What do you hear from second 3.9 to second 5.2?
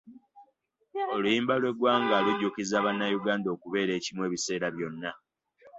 ekimu ebiseera byonna.